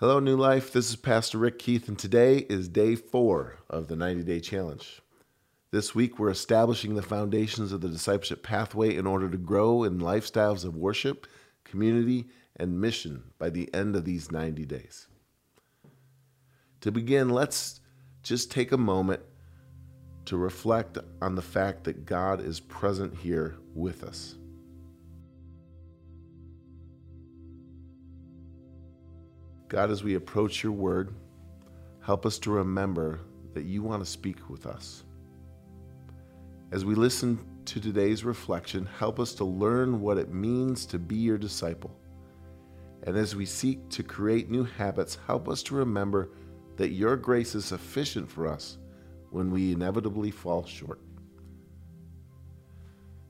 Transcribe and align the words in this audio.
Hello, 0.00 0.20
New 0.20 0.36
Life. 0.36 0.72
This 0.72 0.90
is 0.90 0.94
Pastor 0.94 1.38
Rick 1.38 1.58
Keith, 1.58 1.88
and 1.88 1.98
today 1.98 2.46
is 2.48 2.68
day 2.68 2.94
four 2.94 3.58
of 3.68 3.88
the 3.88 3.96
90 3.96 4.22
Day 4.22 4.38
Challenge. 4.38 5.02
This 5.72 5.92
week, 5.92 6.20
we're 6.20 6.30
establishing 6.30 6.94
the 6.94 7.02
foundations 7.02 7.72
of 7.72 7.80
the 7.80 7.88
discipleship 7.88 8.44
pathway 8.44 8.94
in 8.94 9.08
order 9.08 9.28
to 9.28 9.36
grow 9.36 9.82
in 9.82 9.98
lifestyles 9.98 10.64
of 10.64 10.76
worship, 10.76 11.26
community, 11.64 12.28
and 12.54 12.80
mission 12.80 13.24
by 13.40 13.50
the 13.50 13.74
end 13.74 13.96
of 13.96 14.04
these 14.04 14.30
90 14.30 14.64
days. 14.66 15.08
To 16.82 16.92
begin, 16.92 17.30
let's 17.30 17.80
just 18.22 18.52
take 18.52 18.70
a 18.70 18.78
moment 18.78 19.22
to 20.26 20.36
reflect 20.36 20.98
on 21.20 21.34
the 21.34 21.42
fact 21.42 21.82
that 21.82 22.06
God 22.06 22.40
is 22.40 22.60
present 22.60 23.16
here 23.16 23.56
with 23.74 24.04
us. 24.04 24.36
God, 29.68 29.90
as 29.90 30.02
we 30.02 30.14
approach 30.14 30.62
your 30.62 30.72
word, 30.72 31.14
help 32.00 32.24
us 32.24 32.38
to 32.40 32.50
remember 32.50 33.20
that 33.52 33.64
you 33.64 33.82
want 33.82 34.02
to 34.02 34.10
speak 34.10 34.48
with 34.48 34.66
us. 34.66 35.04
As 36.72 36.86
we 36.86 36.94
listen 36.94 37.38
to 37.66 37.78
today's 37.78 38.24
reflection, 38.24 38.88
help 38.98 39.20
us 39.20 39.34
to 39.34 39.44
learn 39.44 40.00
what 40.00 40.16
it 40.16 40.32
means 40.32 40.86
to 40.86 40.98
be 40.98 41.16
your 41.16 41.36
disciple. 41.36 41.94
And 43.02 43.14
as 43.14 43.36
we 43.36 43.44
seek 43.44 43.86
to 43.90 44.02
create 44.02 44.50
new 44.50 44.64
habits, 44.64 45.18
help 45.26 45.50
us 45.50 45.62
to 45.64 45.74
remember 45.74 46.30
that 46.76 46.90
your 46.90 47.16
grace 47.16 47.54
is 47.54 47.66
sufficient 47.66 48.30
for 48.30 48.46
us 48.46 48.78
when 49.30 49.50
we 49.50 49.72
inevitably 49.72 50.30
fall 50.30 50.64
short. 50.64 51.00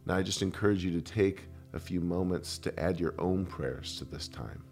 Now, 0.06 0.14
I 0.14 0.22
just 0.22 0.42
encourage 0.42 0.84
you 0.84 0.92
to 0.92 1.02
take 1.02 1.42
a 1.72 1.80
few 1.80 2.00
moments 2.00 2.58
to 2.58 2.80
add 2.80 3.00
your 3.00 3.14
own 3.18 3.44
prayers 3.44 3.98
to 3.98 4.04
this 4.04 4.28
time. 4.28 4.62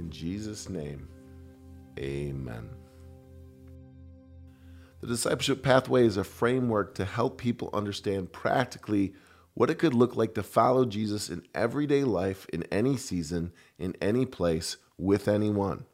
In 0.00 0.08
Jesus' 0.08 0.70
name, 0.70 1.06
amen. 1.98 2.70
The 5.02 5.08
discipleship 5.08 5.62
pathway 5.62 6.06
is 6.06 6.16
a 6.16 6.24
framework 6.24 6.94
to 6.94 7.04
help 7.04 7.36
people 7.36 7.68
understand 7.74 8.32
practically 8.32 9.12
what 9.52 9.68
it 9.68 9.74
could 9.74 9.92
look 9.92 10.16
like 10.16 10.32
to 10.36 10.42
follow 10.42 10.86
Jesus 10.86 11.28
in 11.28 11.46
everyday 11.54 12.02
life, 12.02 12.46
in 12.50 12.62
any 12.72 12.96
season, 12.96 13.52
in 13.78 13.94
any 14.00 14.24
place, 14.24 14.78
with 14.96 15.28
anyone. 15.28 15.84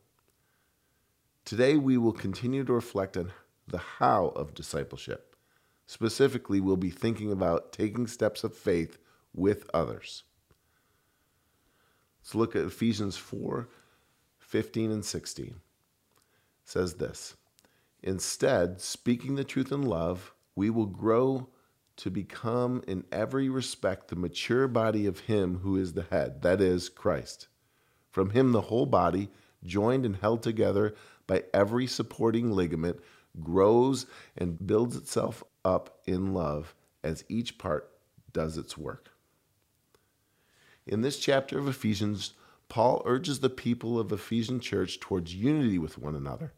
Today, 1.45 1.77
we 1.77 1.99
will 1.99 2.13
continue 2.13 2.63
to 2.63 2.73
reflect 2.73 3.17
on 3.17 3.33
the 3.67 3.79
how 3.79 4.29
of 4.37 4.55
discipleship. 4.55 5.35
Specifically, 5.87 6.61
we'll 6.61 6.77
be 6.77 6.91
thinking 6.91 7.33
about 7.33 7.73
taking 7.73 8.07
steps 8.07 8.45
of 8.45 8.55
faith 8.55 8.99
with 9.35 9.69
others. 9.75 10.23
Let's 12.21 12.37
look 12.37 12.55
at 12.55 12.67
Ephesians 12.67 13.17
4 13.17 13.69
15 14.47 14.93
and 14.93 15.05
16 15.05 15.57
says 16.65 16.95
this 16.95 17.35
Instead, 18.03 18.81
speaking 18.81 19.35
the 19.35 19.45
truth 19.45 19.73
in 19.73 19.83
love, 19.83 20.33
we 20.55 20.71
will 20.71 20.87
grow 20.87 21.49
to 21.97 22.11
become 22.11 22.83
in 22.87 23.05
every 23.11 23.49
respect 23.49 24.09
the 24.09 24.17
mature 24.17 24.69
body 24.69 25.07
of 25.07 25.21
Him 25.21 25.61
who 25.63 25.77
is 25.77 25.95
the 25.95 26.07
head, 26.11 26.43
that 26.43 26.61
is, 26.61 26.89
Christ. 26.89 27.49
From 28.11 28.31
Him, 28.31 28.53
the 28.53 28.63
whole 28.63 28.87
body, 28.87 29.31
joined 29.65 30.07
and 30.07 30.17
held 30.17 30.43
together 30.43 30.95
by 31.27 31.43
every 31.53 31.87
supporting 31.87 32.53
ligament, 32.53 33.01
grows 33.41 34.07
and 34.37 34.65
builds 34.65 34.95
itself 34.95 35.43
up 35.65 35.99
in 36.07 36.33
love 36.33 36.75
as 37.03 37.25
each 37.29 37.59
part 37.59 37.91
does 38.33 38.57
its 38.57 38.79
work. 38.79 39.11
In 40.87 41.03
this 41.03 41.19
chapter 41.19 41.59
of 41.59 41.67
Ephesians, 41.67 42.35
Paul 42.69 43.03
urges 43.05 43.41
the 43.41 43.51
people 43.51 43.99
of 43.99 44.13
Ephesian 44.13 44.61
church 44.61 45.01
towards 45.01 45.35
unity 45.35 45.79
with 45.79 45.99
one 45.99 46.15
another. 46.15 46.53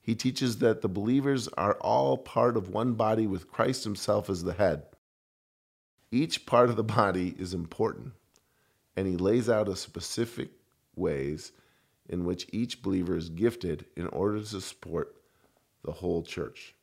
He 0.00 0.14
teaches 0.14 0.58
that 0.58 0.80
the 0.80 0.88
believers 0.88 1.48
are 1.48 1.74
all 1.80 2.16
part 2.16 2.56
of 2.56 2.70
one 2.70 2.94
body 2.94 3.26
with 3.26 3.50
Christ 3.50 3.84
himself 3.84 4.30
as 4.30 4.42
the 4.42 4.54
head. 4.54 4.84
Each 6.10 6.46
part 6.46 6.70
of 6.70 6.76
the 6.76 6.84
body 6.84 7.34
is 7.38 7.52
important, 7.52 8.12
and 8.96 9.06
he 9.06 9.16
lays 9.16 9.48
out 9.48 9.68
a 9.68 9.76
specific 9.76 10.50
ways 10.96 11.52
in 12.08 12.24
which 12.24 12.48
each 12.52 12.82
believer 12.82 13.16
is 13.16 13.28
gifted 13.28 13.84
in 13.96 14.06
order 14.08 14.40
to 14.40 14.60
support 14.60 15.14
the 15.84 15.92
whole 15.92 16.22
church. 16.22 16.74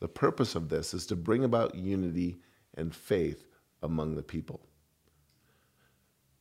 The 0.00 0.08
purpose 0.08 0.54
of 0.54 0.68
this 0.68 0.92
is 0.92 1.06
to 1.06 1.16
bring 1.16 1.44
about 1.44 1.74
unity 1.74 2.40
and 2.74 2.94
faith 2.94 3.44
among 3.82 4.16
the 4.16 4.22
people. 4.22 4.60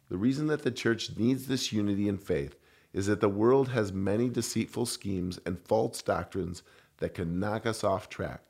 The 0.10 0.18
reason 0.18 0.48
that 0.48 0.64
the 0.64 0.72
church 0.72 1.16
needs 1.18 1.48
this 1.48 1.72
unity 1.72 2.10
and 2.10 2.22
faith 2.22 2.56
is 2.94 3.06
that 3.06 3.22
the 3.22 3.30
world 3.30 3.70
has 3.70 3.94
many 3.94 4.28
deceitful 4.28 4.88
schemes 4.88 5.40
and 5.46 5.60
false 5.60 6.02
doctrines 6.02 6.64
that 6.98 7.14
can 7.14 7.40
knock 7.40 7.66
us 7.66 7.84
off 7.84 8.10
track. 8.10 8.42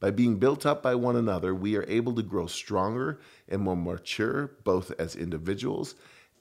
By 0.00 0.10
being 0.10 0.38
built 0.38 0.66
up 0.66 0.82
by 0.82 0.94
one 0.94 1.16
another, 1.16 1.54
we 1.54 1.76
are 1.76 1.84
able 1.88 2.14
to 2.14 2.22
grow 2.22 2.46
stronger 2.46 3.20
and 3.48 3.62
more 3.62 3.76
mature, 3.76 4.52
both 4.64 4.92
as 4.98 5.16
individuals 5.16 5.94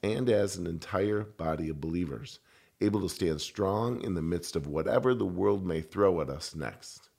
and 0.03 0.29
as 0.29 0.57
an 0.57 0.67
entire 0.67 1.23
body 1.23 1.69
of 1.69 1.81
believers, 1.81 2.39
able 2.81 3.01
to 3.01 3.09
stand 3.09 3.41
strong 3.41 4.01
in 4.01 4.13
the 4.13 4.21
midst 4.21 4.55
of 4.55 4.67
whatever 4.67 5.13
the 5.13 5.25
world 5.25 5.65
may 5.65 5.81
throw 5.81 6.21
at 6.21 6.29
us 6.29 6.55
next. 6.55 7.09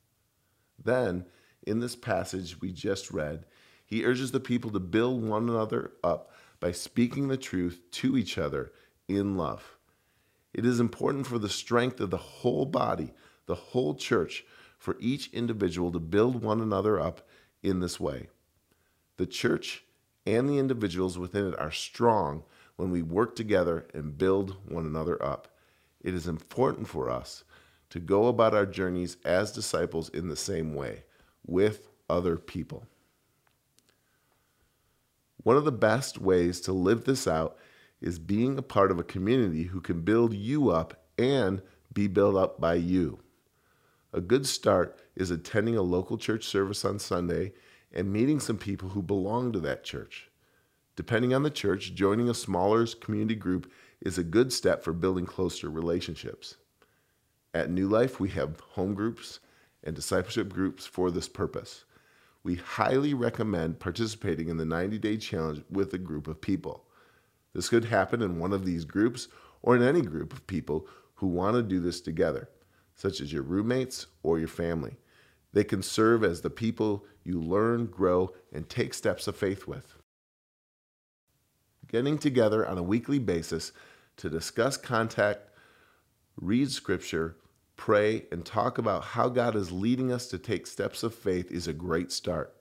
Then, 0.82 1.26
in 1.62 1.80
this 1.80 1.96
passage 1.96 2.60
we 2.60 2.72
just 2.72 3.10
read, 3.10 3.46
he 3.84 4.04
urges 4.04 4.30
the 4.30 4.40
people 4.40 4.70
to 4.70 4.80
build 4.80 5.24
one 5.24 5.48
another 5.48 5.92
up 6.04 6.32
by 6.60 6.72
speaking 6.72 7.28
the 7.28 7.36
truth 7.36 7.80
to 7.90 8.16
each 8.16 8.38
other 8.38 8.72
in 9.06 9.36
love. 9.36 9.76
It 10.52 10.64
is 10.64 10.80
important 10.80 11.26
for 11.26 11.38
the 11.38 11.48
strength 11.48 12.00
of 12.00 12.10
the 12.10 12.16
whole 12.16 12.64
body, 12.66 13.12
the 13.46 13.54
whole 13.54 13.94
church, 13.94 14.44
for 14.78 14.96
each 15.00 15.32
individual 15.32 15.92
to 15.92 15.98
build 15.98 16.42
one 16.42 16.60
another 16.60 17.00
up 17.00 17.26
in 17.62 17.80
this 17.80 17.98
way. 17.98 18.28
The 19.16 19.26
church 19.26 19.84
and 20.26 20.48
the 20.48 20.58
individuals 20.58 21.18
within 21.18 21.48
it 21.48 21.58
are 21.58 21.70
strong 21.70 22.44
when 22.76 22.90
we 22.90 23.02
work 23.02 23.34
together 23.34 23.86
and 23.92 24.16
build 24.16 24.56
one 24.68 24.86
another 24.86 25.22
up. 25.22 25.48
It 26.00 26.14
is 26.14 26.28
important 26.28 26.86
for 26.86 27.10
us 27.10 27.44
to 27.90 27.98
go 27.98 28.28
about 28.28 28.54
our 28.54 28.66
journeys 28.66 29.16
as 29.24 29.50
disciples 29.50 30.08
in 30.10 30.28
the 30.28 30.36
same 30.36 30.74
way, 30.74 31.04
with 31.46 31.88
other 32.08 32.36
people. 32.36 32.86
One 35.42 35.56
of 35.56 35.64
the 35.64 35.72
best 35.72 36.18
ways 36.18 36.60
to 36.62 36.72
live 36.72 37.04
this 37.04 37.26
out 37.26 37.56
is 38.00 38.18
being 38.18 38.58
a 38.58 38.62
part 38.62 38.90
of 38.90 38.98
a 38.98 39.04
community 39.04 39.64
who 39.64 39.80
can 39.80 40.02
build 40.02 40.34
you 40.34 40.70
up 40.70 41.04
and 41.16 41.62
be 41.92 42.06
built 42.06 42.36
up 42.36 42.60
by 42.60 42.74
you. 42.74 43.20
A 44.12 44.20
good 44.20 44.46
start 44.46 44.98
is 45.14 45.30
attending 45.30 45.76
a 45.76 45.82
local 45.82 46.18
church 46.18 46.44
service 46.44 46.84
on 46.84 46.98
Sunday 46.98 47.52
and 47.92 48.12
meeting 48.12 48.40
some 48.40 48.58
people 48.58 48.90
who 48.90 49.02
belong 49.02 49.52
to 49.52 49.60
that 49.60 49.84
church. 49.84 50.30
Depending 50.96 51.32
on 51.32 51.42
the 51.42 51.50
church, 51.50 51.94
joining 51.94 52.28
a 52.28 52.34
smaller 52.34 52.86
community 52.86 53.36
group 53.36 53.70
is 54.00 54.18
a 54.18 54.24
good 54.24 54.52
step 54.52 54.82
for 54.82 54.92
building 54.92 55.26
closer 55.26 55.70
relationships. 55.70 56.56
At 57.54 57.70
New 57.70 57.88
Life, 57.88 58.18
we 58.18 58.30
have 58.30 58.60
home 58.60 58.94
groups 58.94 59.40
and 59.84 59.94
discipleship 59.94 60.52
groups 60.52 60.86
for 60.86 61.10
this 61.10 61.28
purpose 61.28 61.84
we 62.42 62.56
highly 62.56 63.14
recommend 63.14 63.80
participating 63.80 64.48
in 64.48 64.56
the 64.56 64.64
90 64.64 64.98
day 64.98 65.16
challenge 65.16 65.62
with 65.70 65.92
a 65.92 65.98
group 65.98 66.26
of 66.26 66.40
people. 66.40 66.84
This 67.54 67.68
could 67.68 67.86
happen 67.86 68.22
in 68.22 68.38
one 68.38 68.52
of 68.52 68.64
these 68.64 68.84
groups 68.84 69.28
or 69.62 69.74
in 69.74 69.82
any 69.82 70.02
group 70.02 70.32
of 70.32 70.46
people 70.46 70.86
who 71.14 71.26
want 71.26 71.56
to 71.56 71.62
do 71.62 71.80
this 71.80 72.00
together, 72.00 72.48
such 72.94 73.20
as 73.20 73.32
your 73.32 73.42
roommates 73.42 74.06
or 74.22 74.38
your 74.38 74.48
family. 74.48 74.96
They 75.52 75.64
can 75.64 75.82
serve 75.82 76.22
as 76.22 76.42
the 76.42 76.50
people 76.50 77.04
you 77.24 77.40
learn, 77.40 77.86
grow, 77.86 78.32
and 78.52 78.68
take 78.68 78.94
steps 78.94 79.26
of 79.26 79.36
faith 79.36 79.66
with. 79.66 79.94
Getting 81.88 82.18
together 82.18 82.66
on 82.66 82.78
a 82.78 82.82
weekly 82.82 83.18
basis 83.18 83.72
to 84.18 84.28
discuss 84.28 84.76
contact, 84.76 85.48
read 86.36 86.70
scripture, 86.70 87.36
pray, 87.78 88.26
and 88.30 88.44
talk 88.44 88.76
about 88.76 89.02
how 89.02 89.30
God 89.30 89.56
is 89.56 89.72
leading 89.72 90.12
us 90.12 90.26
to 90.26 90.36
take 90.36 90.66
steps 90.66 91.02
of 91.02 91.14
faith 91.14 91.50
is 91.50 91.66
a 91.66 91.72
great 91.72 92.12
start. 92.12 92.54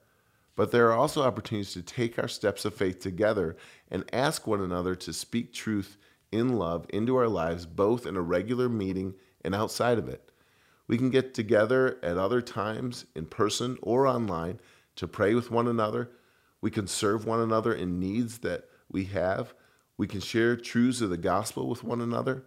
But 0.56 0.72
there 0.72 0.88
are 0.88 0.98
also 0.98 1.24
opportunities 1.24 1.74
to 1.74 1.82
take 1.82 2.18
our 2.18 2.30
steps 2.30 2.64
of 2.64 2.74
faith 2.74 3.00
together 3.00 3.58
and 3.92 4.06
ask 4.14 4.48
one 4.48 4.62
another 4.62 4.96
to 4.96 5.12
speak 5.12 5.52
truth 5.52 5.98
in 6.32 6.58
love 6.58 6.86
into 6.90 7.18
our 7.18 7.28
lives, 7.28 7.66
both 7.66 8.06
in 8.06 8.16
a 8.16 8.22
regular 8.22 8.70
meeting 8.70 9.16
and 9.44 9.54
outside 9.54 9.98
of 9.98 10.08
it. 10.08 10.32
We 10.88 10.98
can 10.98 11.10
get 11.10 11.34
together 11.34 12.00
at 12.02 12.18
other 12.18 12.42
times, 12.42 13.06
in 13.16 13.26
person 13.26 13.78
or 13.82 14.08
online, 14.08 14.60
to 14.96 15.08
pray 15.08 15.34
with 15.34 15.52
one 15.52 15.68
another. 15.68 16.12
We 16.62 16.72
can 16.72 16.88
serve 16.88 17.26
one 17.26 17.42
another 17.42 17.74
in 17.74 18.00
needs 18.00 18.40
that 18.40 18.66
we 18.90 19.06
have. 19.06 19.54
We 19.98 20.08
can 20.08 20.22
share 20.22 20.56
truths 20.56 21.02
of 21.02 21.10
the 21.10 21.18
gospel 21.18 21.68
with 21.68 21.84
one 21.84 22.02
another. 22.02 22.46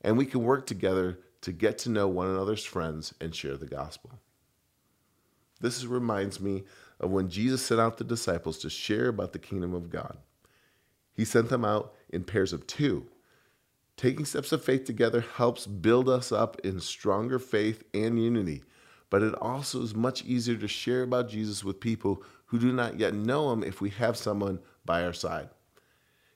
And 0.00 0.16
we 0.16 0.26
can 0.26 0.42
work 0.42 0.66
together 0.66 1.18
to 1.42 1.52
get 1.52 1.78
to 1.78 1.90
know 1.90 2.08
one 2.08 2.28
another's 2.28 2.64
friends 2.64 3.14
and 3.20 3.34
share 3.34 3.56
the 3.56 3.66
gospel. 3.66 4.18
This 5.60 5.84
reminds 5.84 6.40
me 6.40 6.64
of 6.98 7.10
when 7.10 7.28
Jesus 7.28 7.64
sent 7.64 7.80
out 7.80 7.98
the 7.98 8.04
disciples 8.04 8.58
to 8.58 8.70
share 8.70 9.08
about 9.08 9.32
the 9.32 9.38
kingdom 9.38 9.74
of 9.74 9.90
God. 9.90 10.18
He 11.14 11.24
sent 11.24 11.50
them 11.50 11.64
out 11.64 11.94
in 12.08 12.24
pairs 12.24 12.52
of 12.52 12.66
two. 12.66 13.06
Taking 13.96 14.24
steps 14.24 14.52
of 14.52 14.64
faith 14.64 14.84
together 14.84 15.20
helps 15.20 15.66
build 15.66 16.08
us 16.08 16.32
up 16.32 16.58
in 16.64 16.80
stronger 16.80 17.38
faith 17.38 17.84
and 17.92 18.20
unity, 18.20 18.64
but 19.10 19.22
it 19.22 19.34
also 19.34 19.82
is 19.82 19.94
much 19.94 20.24
easier 20.24 20.56
to 20.56 20.68
share 20.68 21.02
about 21.02 21.28
Jesus 21.28 21.62
with 21.62 21.80
people 21.80 22.22
who 22.46 22.58
do 22.58 22.72
not 22.72 22.98
yet 22.98 23.14
know 23.14 23.52
him 23.52 23.62
if 23.62 23.80
we 23.80 23.90
have 23.90 24.16
someone 24.16 24.58
by 24.84 25.04
our 25.04 25.12
side. 25.12 25.50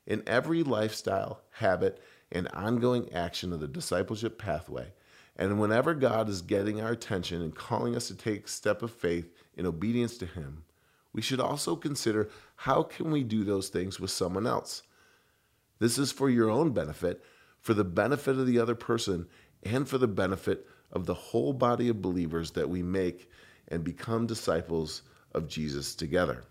In 0.06 0.23
every 0.26 0.62
lifestyle, 0.62 1.41
habit, 1.50 2.00
and 2.32 2.49
ongoing 2.49 3.12
action 3.12 3.52
of 3.52 3.61
the 3.61 3.69
discipleship 3.69 4.38
pathway, 4.38 4.93
and 5.37 5.61
whenever 5.61 5.94
God 5.94 6.28
is 6.28 6.43
getting 6.43 6.81
our 6.81 6.93
attention 6.93 7.43
and 7.43 7.55
calling 7.55 7.94
us 7.94 8.08
to 8.08 8.14
take 8.14 8.46
a 8.46 8.49
step 8.49 8.82
of 8.82 8.90
faith 8.90 9.32
in 9.56 9.67
obedience 9.67 10.17
to 10.19 10.26
him, 10.26 10.64
we 11.12 11.23
should 11.23 11.40
also 11.40 11.76
consider 11.76 12.28
how 12.56 12.82
can 12.82 13.11
we 13.11 13.23
do 13.23 13.44
those 13.44 13.69
things 13.69 14.00
with 14.00 14.11
someone 14.11 14.46
else. 14.46 14.82
This 15.78 15.99
is 15.99 16.12
for 16.12 16.31
your 16.31 16.50
own 16.50 16.73
benefit, 16.73 17.23
for 17.61 17.75
the 17.75 17.84
benefit 17.84 18.38
of 18.38 18.46
the 18.46 18.58
other 18.58 18.75
person, 18.75 19.26
and 19.62 19.88
for 19.88 19.99
the 19.99 20.08
benefit 20.08 20.67
of 20.93 21.06
the 21.06 21.14
whole 21.14 21.52
body 21.52 21.88
of 21.88 22.02
believers 22.02 22.52
that 22.52 22.69
we 22.69 22.82
make 22.82 23.31
and 23.69 23.82
become 23.82 24.26
disciples 24.26 25.02
of 25.32 25.49
Jesus 25.49 25.94
together. 25.94 26.44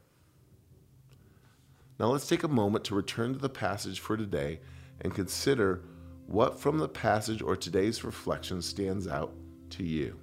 Now 2.00 2.08
let's 2.08 2.28
take 2.28 2.44
a 2.44 2.50
moment 2.50 2.84
to 2.86 2.96
return 2.96 3.34
to 3.34 3.40
the 3.40 3.50
passage 3.50 4.00
for 4.00 4.18
today 4.18 4.60
and 5.02 5.14
consider 5.14 5.84
what 6.28 6.60
from 6.60 6.78
the 6.78 6.88
passage 6.88 7.42
or 7.42 7.56
today's 7.56 8.04
reflection 8.04 8.62
stands 8.62 9.08
out 9.08 9.34
to 9.72 9.84
you. 9.84 10.20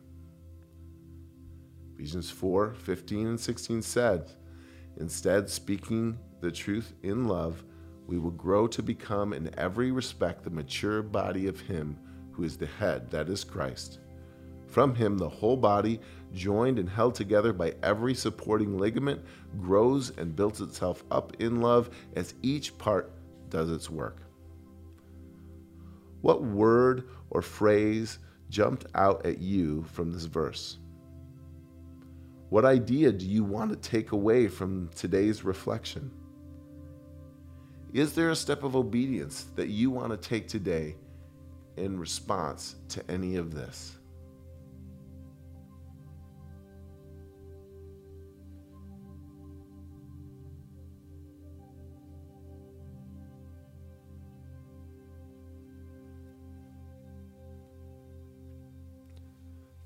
Ephesians 1.95 2.31
4 2.31 2.75
15 2.75 3.27
and 3.27 3.41
16 3.41 3.83
said, 3.83 4.31
Instead, 4.99 5.49
speaking 5.49 6.19
the 6.41 6.51
truth 6.51 6.93
in 7.03 7.27
love, 7.27 7.65
we 8.07 8.19
will 8.19 8.33
grow 8.33 8.67
to 8.67 8.83
become 8.83 9.33
in 9.33 9.51
every 9.59 9.93
respect 9.93 10.43
the 10.43 10.51
mature 10.51 11.03
body 11.03 11.47
of 11.47 11.61
Him 11.61 11.97
who 12.33 12.45
is 12.45 12.57
the 12.57 12.67
head, 12.67 13.11
that 13.11 13.29
is 13.29 13.45
Christ. 13.45 14.01
From 14.67 14.95
Him, 14.95 15.19
the 15.19 15.29
whole 15.29 15.57
body, 15.57 16.01
joined 16.33 16.79
and 16.79 16.89
held 16.89 17.15
together 17.15 17.53
by 17.53 17.75
every 17.83 18.15
supporting 18.15 18.79
ligament, 18.79 19.23
grows 19.61 20.11
and 20.17 20.35
builds 20.35 20.61
itself 20.61 21.05
up 21.11 21.37
in 21.39 21.61
love 21.61 21.91
as 22.17 22.35
each 22.43 22.77
part 22.79 23.13
does 23.51 23.71
its 23.71 23.91
work. 23.91 24.23
What 26.23 26.43
word 26.43 27.09
or 27.31 27.43
phrase 27.43 28.19
jumped 28.49 28.87
out 28.95 29.27
at 29.27 29.39
you 29.39 29.85
from 29.93 30.13
this 30.13 30.25
verse? 30.25 30.79
What 32.49 32.65
idea 32.65 33.13
do 33.13 33.27
you 33.27 33.45
want 33.45 33.71
to 33.71 33.77
take 33.77 34.13
away 34.13 34.47
from 34.47 34.89
today's 34.95 35.45
reflection? 35.45 36.11
Is 37.93 38.15
there 38.15 38.31
a 38.31 38.37
step 38.37 38.63
of 38.63 38.77
obedience 38.77 39.47
that 39.57 39.69
you 39.69 39.91
want 39.91 40.11
to 40.11 40.17
take 40.17 40.49
today 40.49 40.97
in 41.77 41.99
response 41.99 42.77
to 42.91 43.03
any 43.11 43.37
of 43.37 43.55
this? 43.55 43.99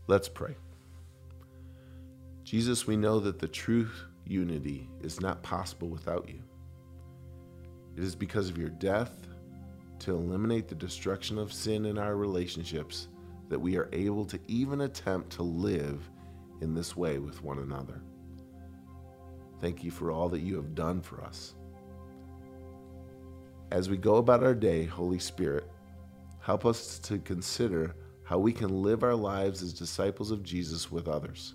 Let's 0.08 0.28
pray. 0.28 0.56
Jesus, 2.44 2.86
we 2.86 2.96
know 2.96 3.18
that 3.18 3.40
the 3.40 3.48
true 3.48 3.88
unity 4.24 4.88
is 5.02 5.20
not 5.20 5.42
possible 5.42 5.88
without 5.88 6.28
you. 6.28 6.40
It 7.96 8.04
is 8.04 8.14
because 8.14 8.48
of 8.48 8.56
your 8.56 8.68
death 8.68 9.26
to 10.00 10.14
eliminate 10.14 10.68
the 10.68 10.76
destruction 10.76 11.38
of 11.38 11.52
sin 11.52 11.86
in 11.86 11.98
our 11.98 12.14
relationships 12.14 13.08
that 13.48 13.58
we 13.58 13.76
are 13.76 13.88
able 13.92 14.24
to 14.26 14.38
even 14.46 14.82
attempt 14.82 15.30
to 15.30 15.42
live 15.42 16.08
in 16.60 16.72
this 16.72 16.96
way 16.96 17.18
with 17.18 17.42
one 17.42 17.58
another. 17.58 18.00
Thank 19.60 19.82
you 19.82 19.90
for 19.90 20.12
all 20.12 20.28
that 20.28 20.40
you 20.40 20.54
have 20.56 20.74
done 20.74 21.00
for 21.00 21.22
us. 21.22 21.54
As 23.72 23.90
we 23.90 23.96
go 23.96 24.16
about 24.16 24.44
our 24.44 24.54
day, 24.54 24.84
Holy 24.84 25.18
Spirit, 25.18 25.68
help 26.40 26.64
us 26.64 26.98
to 27.00 27.18
consider 27.18 27.96
how 28.26 28.38
we 28.38 28.52
can 28.52 28.82
live 28.82 29.04
our 29.04 29.14
lives 29.14 29.62
as 29.62 29.72
disciples 29.72 30.32
of 30.32 30.42
Jesus 30.42 30.90
with 30.90 31.06
others. 31.06 31.54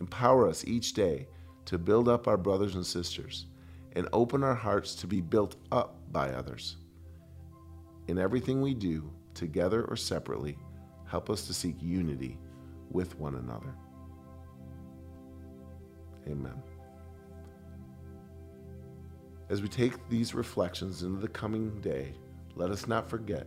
Empower 0.00 0.48
us 0.48 0.64
each 0.64 0.94
day 0.94 1.28
to 1.66 1.76
build 1.76 2.08
up 2.08 2.26
our 2.26 2.38
brothers 2.38 2.74
and 2.74 2.86
sisters 2.86 3.44
and 3.92 4.08
open 4.14 4.42
our 4.42 4.54
hearts 4.54 4.94
to 4.94 5.06
be 5.06 5.20
built 5.20 5.56
up 5.70 6.00
by 6.10 6.30
others. 6.30 6.78
In 8.06 8.18
everything 8.18 8.62
we 8.62 8.72
do, 8.72 9.12
together 9.34 9.84
or 9.84 9.94
separately, 9.94 10.56
help 11.04 11.28
us 11.28 11.46
to 11.46 11.52
seek 11.52 11.76
unity 11.82 12.38
with 12.90 13.18
one 13.18 13.34
another. 13.34 13.74
Amen. 16.26 16.62
As 19.50 19.60
we 19.60 19.68
take 19.68 20.08
these 20.08 20.34
reflections 20.34 21.02
into 21.02 21.20
the 21.20 21.28
coming 21.28 21.78
day, 21.82 22.14
let 22.54 22.70
us 22.70 22.86
not 22.86 23.10
forget 23.10 23.46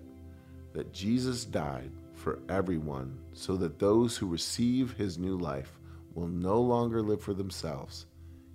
that 0.74 0.94
Jesus 0.94 1.46
died 1.46 1.90
for 2.22 2.40
everyone 2.50 3.18
so 3.34 3.58
that 3.58 3.80
those 3.80 4.16
who 4.16 4.28
receive 4.28 4.94
his 4.94 5.18
new 5.18 5.38
life 5.38 5.80
will 6.14 6.28
no 6.28 6.62
longer 6.62 7.02
live 7.02 7.22
for 7.22 7.34
themselves. 7.34 8.06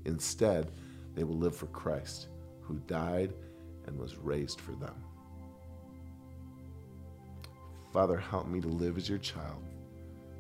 Instead, 0.05 0.71
they 1.15 1.25
will 1.25 1.37
live 1.37 1.57
for 1.57 1.67
Christ, 1.67 2.29
who 2.61 2.79
died 2.87 3.35
and 3.87 3.99
was 3.99 4.17
raised 4.17 4.61
for 4.61 4.73
them. 4.73 4.95
Father, 7.93 8.19
help 8.19 8.47
me 8.47 8.61
to 8.61 8.69
live 8.69 8.97
as 8.97 9.09
your 9.09 9.19
child, 9.19 9.63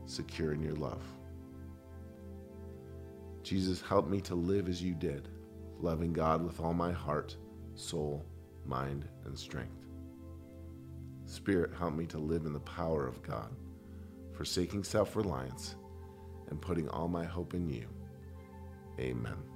secure 0.04 0.52
in 0.52 0.62
your 0.62 0.74
love. 0.74 1.02
Jesus, 3.42 3.80
help 3.80 4.08
me 4.08 4.20
to 4.22 4.34
live 4.34 4.68
as 4.68 4.82
you 4.82 4.94
did, 4.94 5.28
loving 5.80 6.12
God 6.12 6.44
with 6.44 6.60
all 6.60 6.74
my 6.74 6.92
heart, 6.92 7.36
soul, 7.74 8.24
mind, 8.66 9.08
and 9.24 9.38
strength. 9.38 9.85
Spirit, 11.26 11.72
help 11.78 11.94
me 11.94 12.06
to 12.06 12.18
live 12.18 12.46
in 12.46 12.52
the 12.52 12.60
power 12.60 13.06
of 13.06 13.22
God, 13.22 13.50
forsaking 14.32 14.84
self 14.84 15.16
reliance 15.16 15.76
and 16.48 16.60
putting 16.60 16.88
all 16.88 17.08
my 17.08 17.24
hope 17.24 17.54
in 17.54 17.68
you. 17.68 17.86
Amen. 19.00 19.55